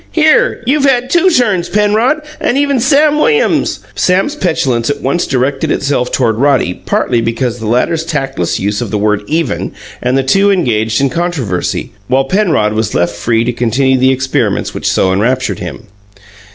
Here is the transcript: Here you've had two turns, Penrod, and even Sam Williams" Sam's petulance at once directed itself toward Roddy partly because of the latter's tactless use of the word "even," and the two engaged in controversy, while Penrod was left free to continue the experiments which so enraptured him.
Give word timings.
Here 0.11 0.63
you've 0.65 0.85
had 0.89 1.11
two 1.11 1.29
turns, 1.29 1.69
Penrod, 1.69 2.23
and 2.39 2.57
even 2.57 2.79
Sam 2.79 3.19
Williams" 3.19 3.81
Sam's 3.95 4.35
petulance 4.35 4.89
at 4.89 5.03
once 5.03 5.27
directed 5.27 5.71
itself 5.71 6.11
toward 6.11 6.37
Roddy 6.37 6.73
partly 6.73 7.21
because 7.21 7.53
of 7.53 7.59
the 7.61 7.67
latter's 7.67 8.03
tactless 8.03 8.59
use 8.59 8.81
of 8.81 8.89
the 8.89 8.97
word 8.97 9.21
"even," 9.27 9.73
and 10.01 10.17
the 10.17 10.23
two 10.23 10.49
engaged 10.49 11.01
in 11.01 11.11
controversy, 11.11 11.91
while 12.07 12.23
Penrod 12.25 12.73
was 12.73 12.95
left 12.95 13.13
free 13.15 13.43
to 13.43 13.53
continue 13.53 13.95
the 13.99 14.09
experiments 14.09 14.73
which 14.73 14.89
so 14.89 15.13
enraptured 15.13 15.59
him. 15.59 15.81